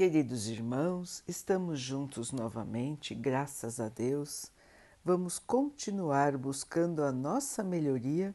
Queridos 0.00 0.48
irmãos, 0.48 1.22
estamos 1.28 1.78
juntos 1.78 2.32
novamente, 2.32 3.14
graças 3.14 3.78
a 3.78 3.90
Deus. 3.90 4.50
Vamos 5.04 5.38
continuar 5.38 6.38
buscando 6.38 7.04
a 7.04 7.12
nossa 7.12 7.62
melhoria, 7.62 8.34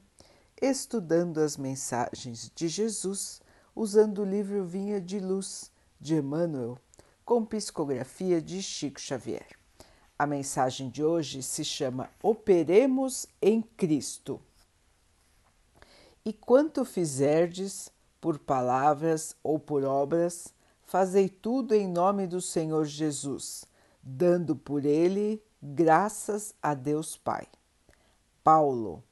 estudando 0.61 1.39
as 1.39 1.57
mensagens 1.57 2.51
de 2.53 2.67
Jesus, 2.67 3.41
usando 3.75 4.21
o 4.21 4.25
livro 4.25 4.63
Vinha 4.63 5.01
de 5.01 5.19
Luz 5.19 5.71
de 5.99 6.13
Emmanuel, 6.13 6.77
com 7.25 7.43
psicografia 7.43 8.39
de 8.39 8.61
Chico 8.61 9.01
Xavier. 9.01 9.47
A 10.19 10.27
mensagem 10.27 10.87
de 10.87 11.03
hoje 11.03 11.41
se 11.41 11.65
chama 11.65 12.11
Operemos 12.21 13.25
em 13.41 13.63
Cristo. 13.63 14.39
E 16.23 16.31
quanto 16.31 16.85
fizerdes, 16.85 17.89
por 18.21 18.37
palavras 18.37 19.35
ou 19.41 19.57
por 19.57 19.83
obras, 19.83 20.53
fazei 20.85 21.27
tudo 21.27 21.73
em 21.73 21.87
nome 21.87 22.27
do 22.27 22.39
Senhor 22.39 22.85
Jesus, 22.85 23.65
dando 24.01 24.55
por 24.55 24.85
ele 24.85 25.43
graças 25.61 26.53
a 26.61 26.73
Deus 26.73 27.17
Pai. 27.17 27.47
Paulo, 28.43 29.03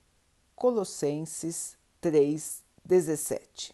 Colossenses 0.56 1.76
3:17. 2.02 3.74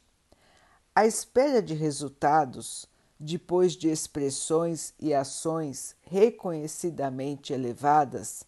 À 0.95 1.05
espera 1.05 1.61
de 1.61 1.73
resultados, 1.73 2.87
depois 3.19 3.73
de 3.73 3.89
expressões 3.89 4.93
e 4.97 5.13
ações 5.13 5.95
reconhecidamente 6.01 7.51
elevadas, 7.51 8.45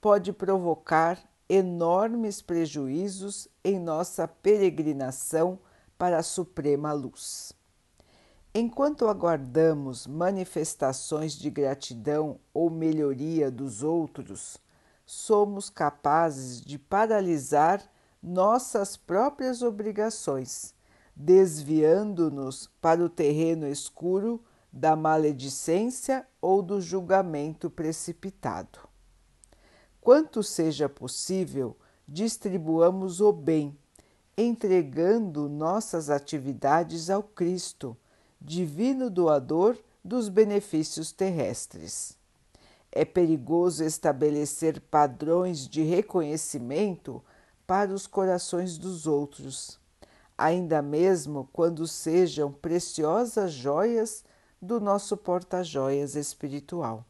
pode 0.00 0.32
provocar 0.32 1.18
enormes 1.48 2.40
prejuízos 2.40 3.48
em 3.64 3.78
nossa 3.78 4.26
peregrinação 4.28 5.58
para 5.98 6.18
a 6.18 6.22
suprema 6.22 6.92
luz. 6.92 7.52
Enquanto 8.54 9.08
aguardamos 9.08 10.06
manifestações 10.06 11.32
de 11.32 11.48
gratidão 11.48 12.38
ou 12.52 12.68
melhoria 12.68 13.50
dos 13.50 13.82
outros, 13.82 14.58
somos 15.06 15.70
capazes 15.70 16.60
de 16.60 16.78
paralisar 16.78 17.82
nossas 18.22 18.94
próprias 18.94 19.62
obrigações, 19.62 20.74
desviando-nos 21.16 22.68
para 22.78 23.02
o 23.02 23.08
terreno 23.08 23.66
escuro 23.66 24.44
da 24.70 24.94
maledicência 24.94 26.26
ou 26.38 26.60
do 26.60 26.78
julgamento 26.78 27.70
precipitado. 27.70 28.80
Quanto 29.98 30.42
seja 30.42 30.90
possível, 30.90 31.74
distribuamos 32.06 33.18
o 33.22 33.32
bem 33.32 33.78
entregando 34.36 35.48
nossas 35.48 36.10
atividades 36.10 37.10
ao 37.10 37.22
Cristo, 37.22 37.96
divino 38.44 39.08
doador 39.08 39.78
dos 40.04 40.28
benefícios 40.28 41.12
terrestres. 41.12 42.16
É 42.90 43.04
perigoso 43.04 43.84
estabelecer 43.84 44.80
padrões 44.80 45.68
de 45.68 45.82
reconhecimento 45.82 47.22
para 47.66 47.92
os 47.92 48.06
corações 48.06 48.76
dos 48.76 49.06
outros, 49.06 49.78
ainda 50.36 50.82
mesmo 50.82 51.48
quando 51.52 51.86
sejam 51.86 52.52
preciosas 52.52 53.52
joias 53.52 54.24
do 54.60 54.80
nosso 54.80 55.16
porta-joias 55.16 56.16
espiritual. 56.16 57.06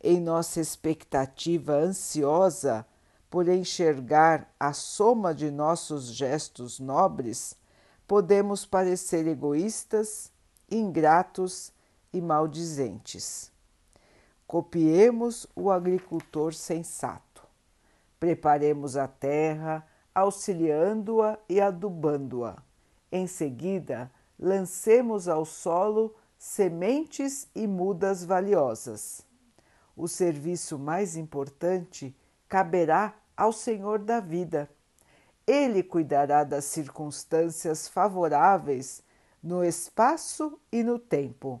Em 0.00 0.20
nossa 0.20 0.60
expectativa 0.60 1.74
ansiosa 1.74 2.86
por 3.28 3.48
enxergar 3.48 4.48
a 4.58 4.72
soma 4.72 5.34
de 5.34 5.50
nossos 5.50 6.06
gestos 6.06 6.78
nobres, 6.78 7.56
podemos 8.08 8.64
parecer 8.64 9.28
egoístas, 9.28 10.32
ingratos 10.70 11.70
e 12.10 12.22
maldizentes. 12.22 13.52
Copiemos 14.46 15.46
o 15.54 15.70
agricultor 15.70 16.54
sensato. 16.54 17.46
Preparemos 18.18 18.96
a 18.96 19.06
terra, 19.06 19.86
auxiliando-a 20.14 21.38
e 21.50 21.60
adubando-a. 21.60 22.56
Em 23.12 23.26
seguida, 23.26 24.10
lancemos 24.38 25.28
ao 25.28 25.44
solo 25.44 26.14
sementes 26.38 27.46
e 27.54 27.66
mudas 27.66 28.24
valiosas. 28.24 29.20
O 29.94 30.08
serviço 30.08 30.78
mais 30.78 31.14
importante 31.14 32.16
caberá 32.48 33.14
ao 33.36 33.52
Senhor 33.52 33.98
da 33.98 34.18
vida. 34.18 34.70
Ele 35.48 35.82
cuidará 35.82 36.44
das 36.44 36.66
circunstâncias 36.66 37.88
favoráveis 37.88 39.02
no 39.42 39.64
espaço 39.64 40.60
e 40.70 40.82
no 40.82 40.98
tempo, 40.98 41.58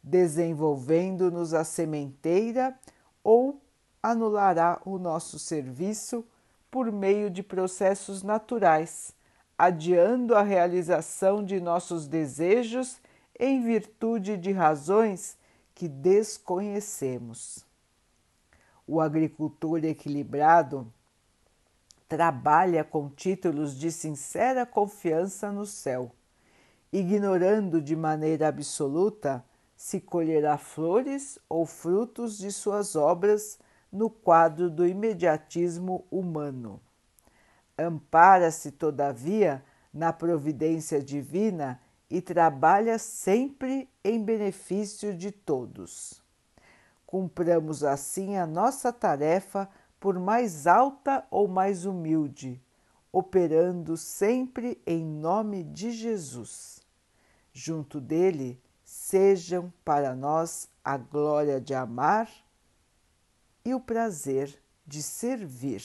desenvolvendo-nos 0.00 1.52
a 1.52 1.64
sementeira 1.64 2.78
ou 3.24 3.60
anulará 4.00 4.80
o 4.84 4.98
nosso 4.98 5.36
serviço 5.36 6.24
por 6.70 6.92
meio 6.92 7.28
de 7.28 7.42
processos 7.42 8.22
naturais, 8.22 9.12
adiando 9.58 10.36
a 10.36 10.42
realização 10.42 11.44
de 11.44 11.58
nossos 11.58 12.06
desejos 12.06 13.00
em 13.36 13.64
virtude 13.64 14.36
de 14.36 14.52
razões 14.52 15.36
que 15.74 15.88
desconhecemos. 15.88 17.66
O 18.86 19.00
agricultor 19.00 19.84
equilibrado 19.84 20.86
trabalha 22.08 22.84
com 22.84 23.08
títulos 23.08 23.78
de 23.78 23.90
sincera 23.90 24.66
confiança 24.66 25.50
no 25.50 25.66
céu, 25.66 26.12
ignorando 26.92 27.80
de 27.80 27.96
maneira 27.96 28.48
absoluta 28.48 29.44
se 29.76 30.00
colherá 30.00 30.56
flores 30.56 31.38
ou 31.48 31.66
frutos 31.66 32.38
de 32.38 32.50
suas 32.52 32.94
obras 32.96 33.58
no 33.90 34.08
quadro 34.08 34.70
do 34.70 34.86
imediatismo 34.86 36.04
humano. 36.10 36.80
Ampara-se, 37.78 38.70
todavia, 38.70 39.64
na 39.92 40.12
providência 40.12 41.02
divina 41.02 41.80
e 42.10 42.20
trabalha 42.20 42.98
sempre 42.98 43.88
em 44.02 44.22
benefício 44.22 45.16
de 45.16 45.30
todos. 45.30 46.22
Cumpramos 47.06 47.84
assim 47.84 48.36
a 48.36 48.46
nossa 48.46 48.92
tarefa, 48.92 49.68
por 50.04 50.18
mais 50.18 50.66
alta 50.66 51.26
ou 51.30 51.48
mais 51.48 51.86
humilde, 51.86 52.62
operando 53.10 53.96
sempre 53.96 54.78
em 54.86 55.02
nome 55.02 55.64
de 55.64 55.92
Jesus. 55.92 56.82
Junto 57.54 58.02
dele, 58.02 58.60
sejam 58.84 59.72
para 59.82 60.14
nós 60.14 60.68
a 60.84 60.98
glória 60.98 61.58
de 61.58 61.72
amar 61.72 62.30
e 63.64 63.72
o 63.72 63.80
prazer 63.80 64.62
de 64.86 65.02
servir. 65.02 65.82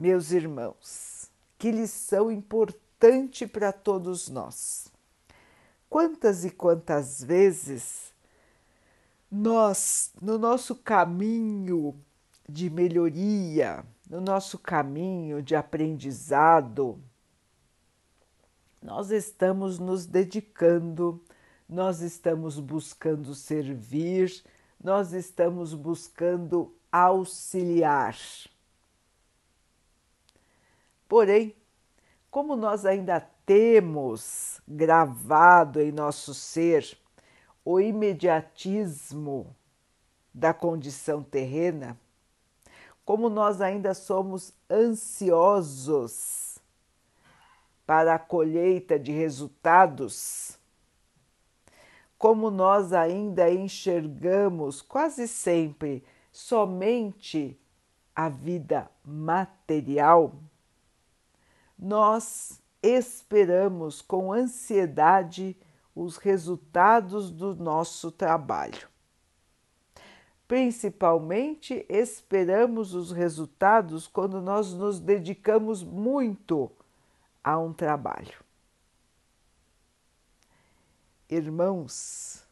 Meus 0.00 0.32
irmãos, 0.32 1.30
que 1.56 1.70
lição 1.70 2.28
importante 2.28 3.46
para 3.46 3.70
todos 3.70 4.28
nós. 4.28 4.88
Quantas 5.88 6.44
e 6.44 6.50
quantas 6.50 7.22
vezes 7.22 8.09
nós, 9.30 10.12
no 10.20 10.36
nosso 10.38 10.74
caminho 10.74 11.94
de 12.48 12.68
melhoria, 12.68 13.84
no 14.08 14.20
nosso 14.20 14.58
caminho 14.58 15.40
de 15.40 15.54
aprendizado, 15.54 17.00
nós 18.82 19.10
estamos 19.10 19.78
nos 19.78 20.04
dedicando, 20.04 21.22
nós 21.68 22.00
estamos 22.00 22.58
buscando 22.58 23.34
servir, 23.34 24.42
nós 24.82 25.12
estamos 25.12 25.74
buscando 25.74 26.74
auxiliar. 26.90 28.16
Porém, 31.06 31.54
como 32.30 32.56
nós 32.56 32.84
ainda 32.84 33.20
temos 33.44 34.60
gravado 34.66 35.80
em 35.80 35.92
nosso 35.92 36.32
ser 36.32 36.99
o 37.70 37.78
imediatismo 37.78 39.54
da 40.34 40.52
condição 40.52 41.22
terrena, 41.22 41.96
como 43.04 43.28
nós 43.28 43.60
ainda 43.60 43.94
somos 43.94 44.52
ansiosos 44.68 46.58
para 47.86 48.16
a 48.16 48.18
colheita 48.18 48.98
de 48.98 49.12
resultados, 49.12 50.58
como 52.18 52.50
nós 52.50 52.92
ainda 52.92 53.48
enxergamos 53.48 54.82
quase 54.82 55.28
sempre 55.28 56.02
somente 56.32 57.56
a 58.16 58.28
vida 58.28 58.90
material, 59.04 60.34
nós 61.78 62.60
esperamos 62.82 64.02
com 64.02 64.32
ansiedade 64.32 65.56
os 65.94 66.16
resultados 66.16 67.30
do 67.30 67.54
nosso 67.54 68.10
trabalho. 68.10 68.88
Principalmente 70.46 71.86
esperamos 71.88 72.94
os 72.94 73.12
resultados 73.12 74.06
quando 74.06 74.40
nós 74.40 74.72
nos 74.72 74.98
dedicamos 74.98 75.82
muito 75.82 76.70
a 77.42 77.58
um 77.58 77.72
trabalho. 77.72 78.42
Irmãos, 81.28 82.44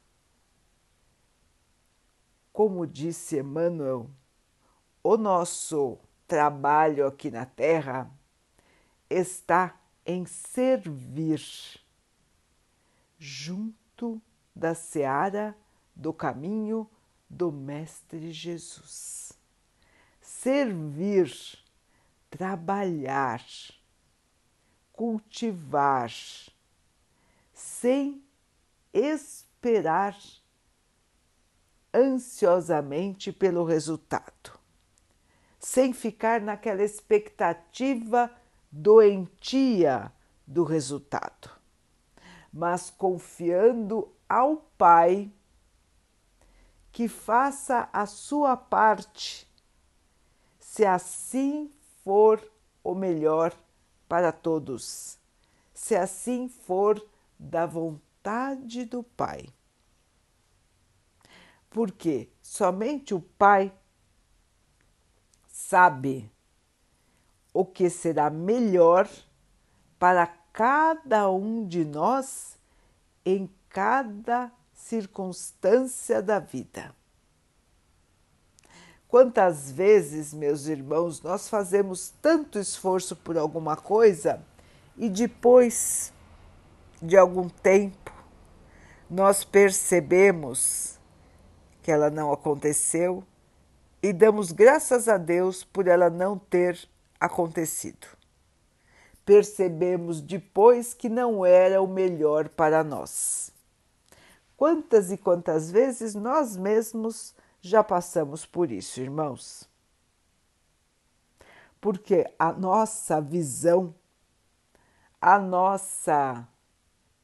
como 2.53 2.87
disse 2.87 3.39
Emmanuel, 3.39 4.09
o 5.03 5.17
nosso 5.17 5.99
trabalho 6.29 7.07
aqui 7.07 7.31
na 7.31 7.47
Terra 7.47 8.09
está 9.11 9.77
em 10.07 10.25
servir 10.25 11.41
junto 13.19 14.23
da 14.55 14.75
seara 14.75 15.57
do 15.95 16.13
caminho 16.13 16.89
do 17.29 17.51
Mestre 17.53 18.33
Jesus. 18.33 19.33
Servir, 20.21 21.33
trabalhar, 22.31 23.45
cultivar, 24.93 26.13
sem 27.53 28.23
esperar 28.93 30.17
ansiosamente 31.93 33.33
pelo 33.33 33.65
resultado, 33.65 34.59
sem 35.59 35.93
ficar 35.93 36.41
naquela 36.41 36.83
expectativa 36.83 38.31
doentia 38.71 40.13
do 40.47 40.63
resultado, 40.63 41.58
mas 42.59 42.91
confiando 42.91 44.13
ao 44.29 44.57
Pai 44.77 45.31
que 46.91 47.07
faça 47.07 47.89
a 47.93 48.05
sua 48.05 48.57
parte, 48.57 49.49
se 50.59 50.85
assim 50.85 51.73
for 52.03 52.43
o 52.83 52.97
melhor 52.97 53.55
para 54.09 54.33
todos, 54.33 55.17
se 55.73 55.95
assim 55.95 56.49
for 56.49 57.01
da 57.39 57.65
vontade 57.65 58.85
do 58.85 59.05
Pai. 59.05 59.47
Porque 61.71 62.29
somente 62.43 63.15
o 63.15 63.21
Pai 63.21 63.73
sabe 65.47 66.29
o 67.55 67.65
que 67.65 67.89
será 67.89 68.29
melhor 68.29 69.09
para 69.97 70.27
cada 70.59 71.31
um 71.31 71.65
de 71.65 71.85
nós 71.85 72.59
em 73.25 73.49
cada 73.69 74.51
circunstância 74.75 76.21
da 76.21 76.41
vida. 76.41 76.93
Quantas 79.07 79.71
vezes, 79.71 80.35
meus 80.35 80.67
irmãos, 80.67 81.23
nós 81.23 81.49
fazemos 81.49 82.13
tanto 82.21 82.59
esforço 82.59 83.15
por 83.15 83.39
alguma 83.39 83.77
coisa 83.77 84.45
e 84.97 85.09
depois 85.09 86.13
de 87.01 87.17
algum 87.17 87.49
tempo 87.49 88.13
nós 89.09 89.45
percebemos 89.45 90.99
que 91.85 91.93
ela 91.93 92.11
não 92.11 92.33
aconteceu 92.33 93.23
e 94.03 94.13
damos 94.13 94.51
graças 94.51 95.07
a 95.07 95.19
Deus 95.19 95.63
por 95.63 95.87
ela 95.87 96.11
não 96.11 96.37
ter 96.37 96.77
acontecido. 97.21 98.18
Percebemos 99.29 100.23
depois 100.23 100.95
que 100.95 101.07
não 101.07 101.45
era 101.45 101.83
o 101.83 101.87
melhor 101.87 102.49
para 102.49 102.83
nós. 102.83 103.53
Quantas 104.57 105.13
e 105.13 105.19
quantas 105.19 105.71
vezes 105.71 106.15
nós 106.15 106.57
mesmos 106.57 107.35
já 107.61 107.85
passamos 107.85 108.47
por 108.47 108.73
isso, 108.73 109.03
irmãos? 109.03 109.69
Porque 111.79 112.27
a 112.39 112.55
nossa 112.55 113.21
visão, 113.21 113.95
a 115.21 115.39
nossa 115.39 116.49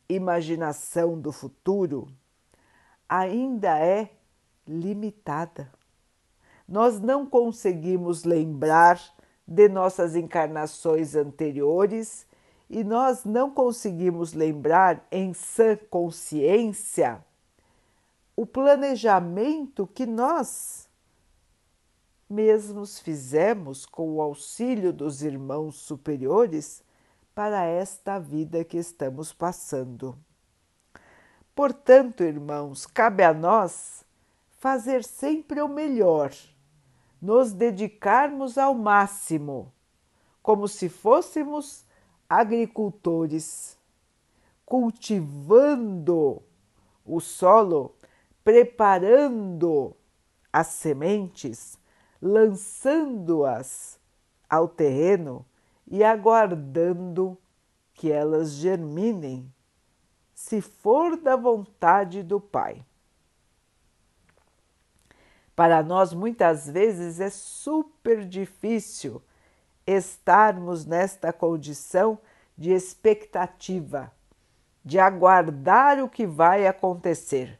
imaginação 0.06 1.18
do 1.18 1.32
futuro 1.32 2.06
ainda 3.08 3.78
é 3.78 4.10
limitada. 4.68 5.72
Nós 6.68 7.00
não 7.00 7.24
conseguimos 7.24 8.24
lembrar 8.24 9.00
de 9.46 9.68
nossas 9.68 10.16
encarnações 10.16 11.14
anteriores 11.14 12.26
e 12.68 12.82
nós 12.82 13.24
não 13.24 13.50
conseguimos 13.50 14.32
lembrar 14.32 15.06
em 15.10 15.34
sã 15.34 15.76
consciência 15.90 17.22
o 18.36 18.44
planejamento 18.44 19.86
que 19.86 20.06
nós 20.06 20.88
mesmos 22.28 22.98
fizemos 22.98 23.86
com 23.86 24.14
o 24.14 24.20
auxílio 24.20 24.92
dos 24.92 25.22
irmãos 25.22 25.76
superiores 25.76 26.82
para 27.34 27.64
esta 27.64 28.18
vida 28.18 28.64
que 28.64 28.76
estamos 28.76 29.32
passando. 29.32 30.16
Portanto, 31.54 32.24
irmãos, 32.24 32.86
cabe 32.86 33.22
a 33.22 33.32
nós 33.32 34.04
fazer 34.58 35.04
sempre 35.04 35.60
o 35.60 35.68
melhor, 35.68 36.32
nos 37.24 37.54
dedicarmos 37.54 38.58
ao 38.58 38.74
máximo, 38.74 39.72
como 40.42 40.68
se 40.68 40.90
fôssemos 40.90 41.82
agricultores, 42.28 43.78
cultivando 44.66 46.42
o 47.02 47.20
solo, 47.20 47.94
preparando 48.44 49.96
as 50.52 50.66
sementes, 50.66 51.78
lançando-as 52.20 53.98
ao 54.46 54.68
terreno 54.68 55.46
e 55.90 56.04
aguardando 56.04 57.38
que 57.94 58.12
elas 58.12 58.50
germinem, 58.50 59.50
se 60.34 60.60
for 60.60 61.16
da 61.16 61.36
vontade 61.36 62.22
do 62.22 62.38
Pai. 62.38 62.84
Para 65.54 65.82
nós, 65.82 66.12
muitas 66.12 66.68
vezes, 66.68 67.20
é 67.20 67.30
super 67.30 68.26
difícil 68.26 69.22
estarmos 69.86 70.84
nesta 70.84 71.32
condição 71.32 72.18
de 72.56 72.72
expectativa, 72.72 74.10
de 74.84 74.98
aguardar 74.98 76.02
o 76.02 76.08
que 76.08 76.26
vai 76.26 76.66
acontecer, 76.66 77.58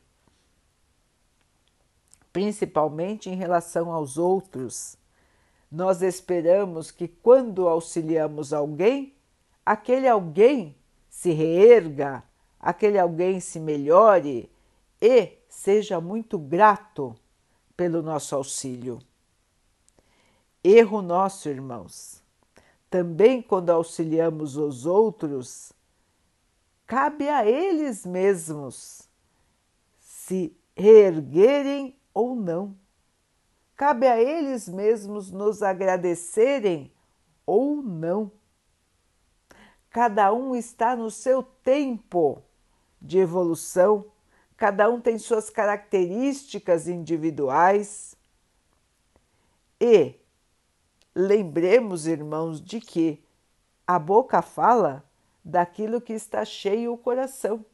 principalmente 2.33 3.31
em 3.31 3.37
relação 3.37 3.93
aos 3.93 4.19
outros. 4.19 4.97
Nós 5.71 6.03
esperamos 6.03 6.91
que 6.91 7.07
quando 7.07 7.69
auxiliamos 7.69 8.53
alguém, 8.53 9.15
aquele 9.65 10.09
alguém 10.09 10.77
se 11.09 11.31
reerga, 11.31 12.25
aquele 12.59 12.99
alguém 12.99 13.39
se 13.39 13.61
melhore 13.61 14.51
e 15.01 15.33
seja 15.49 16.01
muito 16.01 16.39
grato 16.39 17.15
pelo 17.77 18.03
nosso 18.03 18.35
auxílio. 18.35 19.01
Erro 20.63 21.03
nosso, 21.03 21.49
irmãos. 21.49 22.23
Também 22.89 23.43
quando 23.43 23.71
auxiliamos 23.71 24.57
os 24.57 24.87
outros, 24.87 25.73
cabe 26.87 27.29
a 27.29 27.45
eles 27.45 28.07
mesmos 28.07 29.09
se 29.99 30.57
reerguerem 30.77 31.99
ou 32.13 32.37
não. 32.37 32.77
Cabe 33.77 34.07
a 34.07 34.21
eles 34.21 34.69
mesmos 34.69 35.31
nos 35.31 35.63
agradecerem 35.63 36.93
ou 37.45 37.83
não. 37.83 38.31
Cada 39.91 40.33
um 40.33 40.55
está 40.55 40.97
no 40.97 41.11
seu 41.11 41.43
tempo 41.43 42.43
de 43.01 43.19
evolução, 43.19 44.07
cada 44.57 44.89
um 44.89 45.01
tem 45.01 45.19
suas 45.19 45.51
características 45.51 46.89
individuais. 46.89 48.17
E 49.81 50.15
lembremos, 51.15 52.07
irmãos, 52.07 52.61
de 52.61 52.81
que 52.81 53.23
a 53.87 53.99
boca 53.99 54.41
fala 54.41 55.05
daquilo 55.45 56.01
que 56.01 56.13
está 56.13 56.45
cheio 56.45 56.93
o 56.93 56.99
coração. 56.99 57.65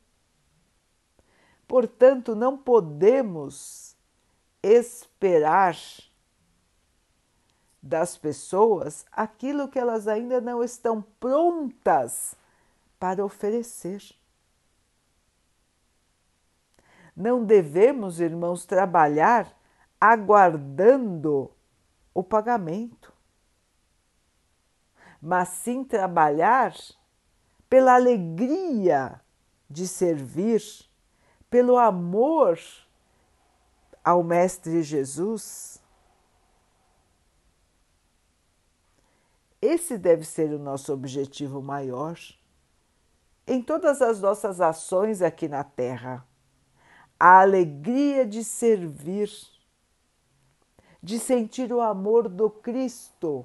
Portanto, 1.69 2.35
não 2.35 2.59
podemos 2.59 3.97
esperar 4.63 5.77
das 7.83 8.17
pessoas 8.17 9.07
aquilo 9.13 9.69
que 9.69 9.79
elas 9.79 10.07
ainda 10.07 10.41
não 10.41 10.63
estão 10.63 11.01
prontas 11.19 12.35
para 12.99 13.25
oferecer. 13.25 14.03
Não 17.17 17.45
devemos, 17.45 18.21
irmãos, 18.21 18.65
trabalhar 18.65 19.57
aguardando 20.01 21.51
o 22.15 22.23
pagamento, 22.23 23.13
mas 25.21 25.49
sim 25.49 25.85
trabalhar 25.85 26.75
pela 27.69 27.95
alegria 27.95 29.21
de 29.69 29.87
servir, 29.87 30.63
pelo 31.51 31.77
amor 31.77 32.59
ao 34.03 34.25
Mestre 34.25 34.83
Jesus. 34.83 35.81
Esse 39.61 39.99
deve 39.99 40.25
ser 40.25 40.51
o 40.53 40.59
nosso 40.59 40.93
objetivo 40.93 41.61
maior. 41.61 42.19
em 43.47 43.61
todas 43.61 44.01
as 44.01 44.21
nossas 44.21 44.61
ações 44.61 45.21
aqui 45.21 45.49
na 45.49 45.65
Terra. 45.65 46.25
A 47.21 47.43
alegria 47.43 48.25
de 48.25 48.43
servir, 48.43 49.31
de 51.03 51.19
sentir 51.19 51.71
o 51.71 51.83
amor 51.83 52.31
do 52.31 52.49
Cristo, 52.49 53.45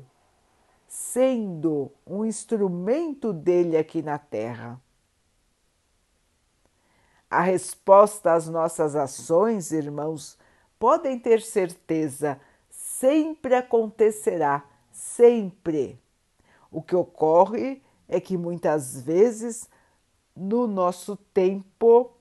sendo 0.88 1.92
um 2.08 2.24
instrumento 2.24 3.34
dele 3.34 3.76
aqui 3.76 4.02
na 4.02 4.18
Terra. 4.18 4.82
A 7.30 7.42
resposta 7.42 8.32
às 8.34 8.48
nossas 8.48 8.96
ações, 8.96 9.74
irmãos, 9.74 10.38
podem 10.80 11.20
ter 11.20 11.42
certeza, 11.42 12.40
sempre 12.70 13.56
acontecerá, 13.56 14.64
sempre. 14.90 16.00
O 16.72 16.82
que 16.82 16.96
ocorre 16.96 17.82
é 18.08 18.22
que 18.22 18.38
muitas 18.38 19.02
vezes 19.02 19.70
no 20.34 20.66
nosso 20.66 21.18
tempo 21.34 22.15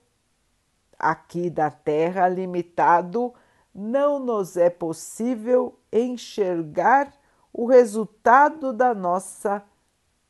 aqui 0.97 1.49
da 1.49 1.69
Terra 1.69 2.27
limitado, 2.27 3.33
não 3.73 4.19
nos 4.19 4.55
é 4.55 4.69
possível 4.69 5.77
enxergar 5.91 7.13
o 7.51 7.65
resultado 7.65 8.73
da 8.73 8.93
nossa 8.93 9.63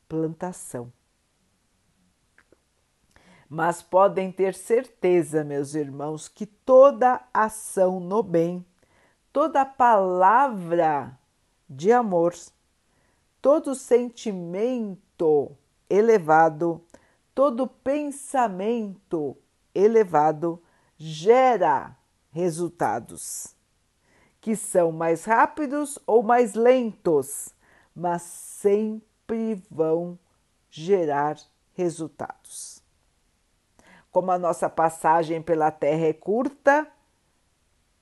plantação. 0.07 0.91
Mas 3.47 3.81
podem 3.81 4.31
ter 4.31 4.53
certeza, 4.55 5.43
meus 5.43 5.75
irmãos, 5.75 6.27
que 6.27 6.45
toda 6.45 7.21
ação 7.33 7.99
no 7.99 8.23
bem, 8.23 8.65
toda 9.31 9.63
palavra 9.65 11.17
de 11.69 11.91
amor, 11.91 12.33
todo 13.41 13.75
sentimento 13.75 15.55
elevado, 15.89 16.81
todo 17.33 17.67
pensamento 17.67 19.37
elevado 19.75 20.61
gera 20.97 21.95
resultados 22.31 23.55
que 24.45 24.55
são 24.55 24.91
mais 24.91 25.25
rápidos 25.25 25.97
ou 26.05 26.21
mais 26.21 26.53
lentos, 26.53 27.49
mas 27.95 28.21
sempre 28.21 29.59
vão 29.71 30.19
gerar 30.69 31.35
resultados. 31.73 32.79
Como 34.11 34.29
a 34.29 34.37
nossa 34.37 34.69
passagem 34.69 35.41
pela 35.41 35.71
Terra 35.71 36.05
é 36.05 36.13
curta, 36.13 36.87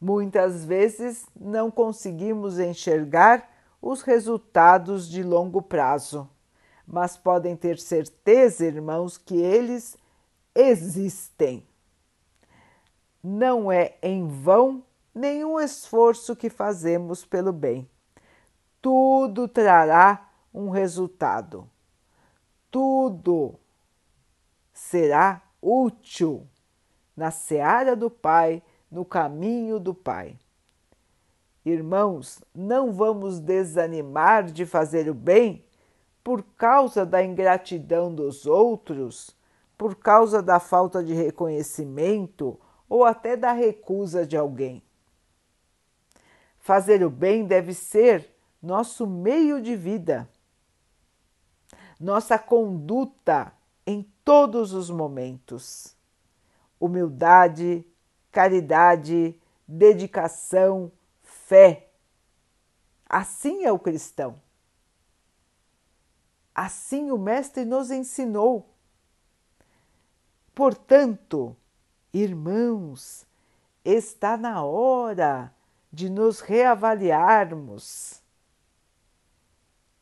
muitas 0.01 0.65
vezes 0.65 1.25
não 1.33 1.71
conseguimos 1.71 2.59
enxergar 2.59 3.49
os 3.81 4.01
resultados 4.01 5.07
de 5.07 5.23
longo 5.23 5.61
prazo, 5.61 6.29
mas 6.85 7.15
podem 7.15 7.55
ter 7.55 7.79
certeza, 7.79 8.65
irmãos, 8.65 9.17
que 9.17 9.37
eles 9.37 9.97
existem. 10.55 11.65
Não 13.23 13.71
é 13.71 13.95
em 14.01 14.27
vão 14.27 14.83
nenhum 15.13 15.59
esforço 15.59 16.35
que 16.35 16.49
fazemos 16.49 17.25
pelo 17.25 17.53
bem. 17.53 17.89
Tudo 18.81 19.47
trará 19.47 20.29
um 20.53 20.69
resultado. 20.69 21.69
Tudo 22.69 23.55
será 24.73 25.41
útil 25.61 26.47
na 27.15 27.31
seara 27.31 27.95
do 27.95 28.09
Pai, 28.09 28.61
no 28.91 29.05
caminho 29.05 29.79
do 29.79 29.93
Pai. 29.93 30.37
Irmãos, 31.65 32.43
não 32.53 32.91
vamos 32.91 33.39
desanimar 33.39 34.51
de 34.51 34.65
fazer 34.65 35.09
o 35.09 35.13
bem 35.13 35.63
por 36.23 36.43
causa 36.57 37.05
da 37.05 37.23
ingratidão 37.23 38.13
dos 38.13 38.45
outros 38.45 39.35
por 39.77 39.95
causa 39.95 40.41
da 40.41 40.59
falta 40.59 41.03
de 41.03 41.13
reconhecimento 41.13 42.59
ou 42.87 43.03
até 43.03 43.35
da 43.35 43.51
recusa 43.51 44.25
de 44.25 44.37
alguém. 44.37 44.83
Fazer 46.57 47.03
o 47.03 47.09
bem 47.09 47.45
deve 47.45 47.73
ser 47.73 48.33
nosso 48.61 49.05
meio 49.05 49.61
de 49.61 49.75
vida, 49.75 50.29
nossa 51.99 52.39
conduta 52.39 53.53
em 53.85 54.03
todos 54.23 54.73
os 54.73 54.89
momentos. 54.89 55.95
Humildade, 56.79 57.85
caridade, 58.31 59.39
dedicação, 59.67 60.91
fé. 61.21 61.89
Assim 63.07 63.63
é 63.63 63.71
o 63.71 63.79
cristão. 63.79 64.41
Assim 66.53 67.11
o 67.11 67.17
Mestre 67.17 67.65
nos 67.65 67.89
ensinou. 67.89 68.72
Portanto, 70.55 71.55
irmãos, 72.13 73.25
está 73.83 74.37
na 74.37 74.63
hora 74.63 75.51
de 75.91 76.09
nos 76.09 76.41
reavaliarmos, 76.41 78.21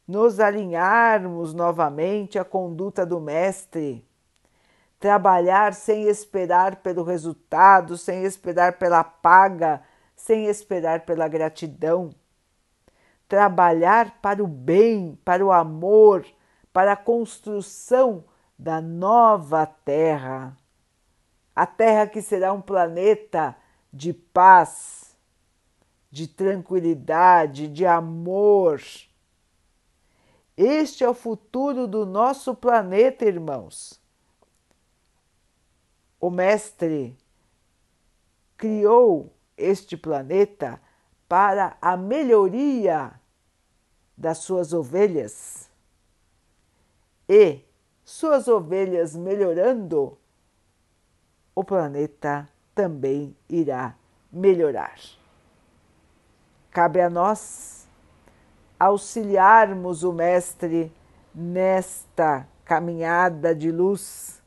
nos 0.05 0.41
alinharmos 0.41 1.53
novamente 1.53 2.37
à 2.37 2.43
conduta 2.43 3.05
do 3.05 3.21
Mestre, 3.21 4.05
trabalhar 4.99 5.73
sem 5.73 6.03
esperar 6.09 6.77
pelo 6.77 7.03
resultado, 7.03 7.97
sem 7.97 8.23
esperar 8.23 8.77
pela 8.77 9.05
paga, 9.05 9.81
sem 10.17 10.47
esperar 10.47 11.05
pela 11.05 11.29
gratidão. 11.29 12.13
Trabalhar 13.25 14.19
para 14.21 14.43
o 14.43 14.47
bem, 14.47 15.17
para 15.23 15.45
o 15.45 15.51
amor, 15.51 16.25
para 16.73 16.91
a 16.91 16.97
construção 16.97 18.25
da 18.61 18.79
nova 18.79 19.65
Terra, 19.65 20.55
a 21.55 21.65
Terra 21.65 22.05
que 22.05 22.21
será 22.21 22.53
um 22.53 22.61
planeta 22.61 23.57
de 23.91 24.13
paz, 24.13 25.17
de 26.11 26.27
tranquilidade, 26.27 27.67
de 27.67 27.87
amor. 27.87 28.79
Este 30.55 31.03
é 31.03 31.09
o 31.09 31.13
futuro 31.15 31.87
do 31.87 32.05
nosso 32.05 32.53
planeta, 32.53 33.25
irmãos. 33.25 33.99
O 36.19 36.29
Mestre 36.29 37.17
criou 38.55 39.33
este 39.57 39.97
planeta 39.97 40.79
para 41.27 41.75
a 41.81 41.97
melhoria 41.97 43.19
das 44.15 44.37
suas 44.37 44.71
ovelhas 44.71 45.67
e 47.27 47.70
suas 48.11 48.49
ovelhas 48.49 49.15
melhorando, 49.15 50.17
o 51.55 51.63
planeta 51.63 52.47
também 52.75 53.33
irá 53.47 53.95
melhorar. 54.29 54.99
Cabe 56.69 56.99
a 56.99 57.09
nós 57.09 57.87
auxiliarmos 58.77 60.03
o 60.03 60.11
Mestre 60.11 60.91
nesta 61.33 62.45
caminhada 62.65 63.55
de 63.55 63.71
luz. 63.71 64.43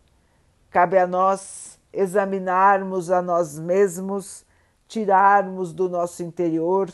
Cabe 0.71 0.99
a 0.99 1.07
nós 1.07 1.81
examinarmos 1.91 3.11
a 3.11 3.23
nós 3.23 3.59
mesmos, 3.59 4.45
tirarmos 4.87 5.73
do 5.73 5.89
nosso 5.89 6.23
interior 6.23 6.91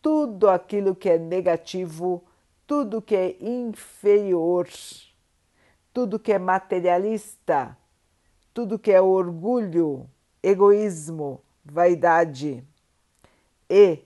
tudo 0.00 0.48
aquilo 0.48 0.94
que 0.94 1.10
é 1.10 1.18
negativo, 1.18 2.24
tudo 2.66 3.02
que 3.02 3.14
é 3.14 3.36
inferior 3.40 4.66
tudo 5.98 6.16
que 6.16 6.32
é 6.32 6.38
materialista, 6.38 7.76
tudo 8.54 8.78
que 8.78 8.92
é 8.92 9.00
orgulho, 9.00 10.08
egoísmo, 10.40 11.42
vaidade 11.64 12.64
e 13.68 14.04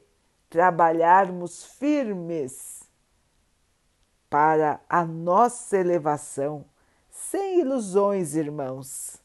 trabalharmos 0.48 1.66
firmes 1.66 2.82
para 4.30 4.80
a 4.88 5.04
nossa 5.04 5.76
elevação, 5.76 6.64
sem 7.10 7.60
ilusões, 7.60 8.36
irmãos, 8.36 9.18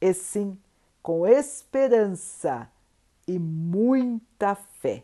e 0.00 0.14
sim 0.14 0.56
com 1.02 1.26
esperança 1.26 2.70
e 3.26 3.36
muita 3.36 4.54
fé. 4.54 5.02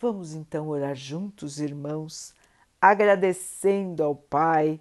Vamos 0.00 0.34
então 0.34 0.66
orar 0.66 0.96
juntos, 0.96 1.60
irmãos 1.60 2.34
agradecendo 2.90 4.02
ao 4.02 4.14
Pai 4.14 4.80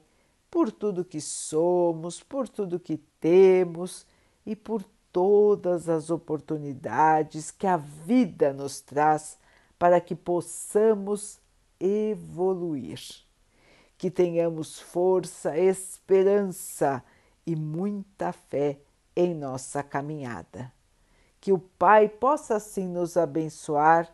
por 0.50 0.72
tudo 0.72 1.04
que 1.04 1.20
somos, 1.20 2.22
por 2.22 2.48
tudo 2.48 2.80
que 2.80 2.98
temos 3.20 4.06
e 4.46 4.56
por 4.56 4.84
todas 5.12 5.90
as 5.90 6.10
oportunidades 6.10 7.50
que 7.52 7.66
a 7.66 7.78
vida 7.78 8.54
nos 8.54 8.80
traz 8.80 9.38
para 9.80 10.00
que 10.00 10.16
possamos 10.16 11.40
evoluir. 11.80 13.00
Que 13.98 14.12
tenhamos 14.12 14.80
força, 14.80 15.58
esperança 15.58 17.04
e 17.46 17.56
muita 17.56 18.32
fé 18.32 18.80
em 19.16 19.34
nossa 19.34 19.82
caminhada. 19.82 20.72
Que 21.42 21.52
o 21.52 21.60
Pai 21.60 22.08
possa 22.08 22.56
assim 22.56 22.88
nos 22.88 23.18
abençoar 23.18 24.14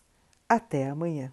Até 0.51 0.89
amanhã. 0.89 1.31